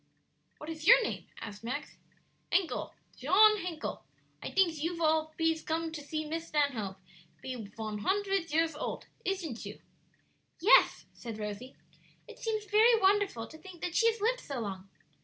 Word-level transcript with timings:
"What 0.57 0.67
is 0.71 0.87
your 0.87 0.99
name?" 1.03 1.27
asked 1.41 1.63
Max. 1.63 1.97
"Hencle 2.51 2.95
Shon 3.15 3.57
Hencle. 3.57 4.01
I 4.41 4.49
dinks 4.49 4.79
you 4.81 4.99
all 5.03 5.31
pees 5.37 5.61
come 5.61 5.91
to 5.91 6.01
see 6.01 6.25
Miss 6.25 6.47
Stanhope 6.47 6.97
pe 7.43 7.53
von 7.53 7.99
huntred 7.99 8.51
years 8.51 8.73
olt; 8.75 9.05
ishn't 9.23 9.63
you?" 9.63 9.79
"Yes," 10.59 11.05
said 11.13 11.37
Rosie. 11.37 11.75
"It 12.27 12.39
seems 12.39 12.65
very 12.65 12.99
wonderful 12.99 13.45
to 13.45 13.59
think 13.59 13.81
that 13.81 13.93
she 13.95 14.07
has 14.11 14.19
lived 14.21 14.39
so 14.39 14.61
long." 14.61 14.89